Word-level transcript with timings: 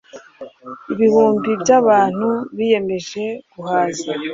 Ibihumbi 0.93 1.49
byabantu 1.61 2.29
biyemeje 2.55 3.23
guhaza 3.53 4.11